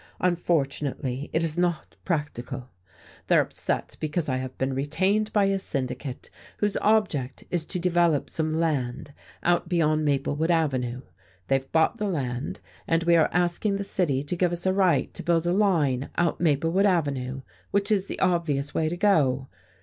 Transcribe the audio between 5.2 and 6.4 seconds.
by a syndicate